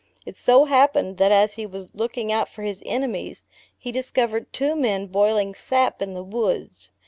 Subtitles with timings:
[0.25, 3.45] It so happened, that as he was looking out for his enemies,
[3.77, 6.89] he discovered two men boiling sap in the woods.